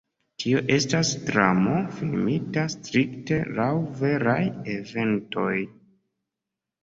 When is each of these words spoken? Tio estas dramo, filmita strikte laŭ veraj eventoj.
Tio 0.43 0.59
estas 0.75 1.09
dramo, 1.25 1.73
filmita 1.97 2.63
strikte 2.75 3.37
laŭ 3.59 3.67
veraj 3.99 4.39
eventoj. 4.77 5.53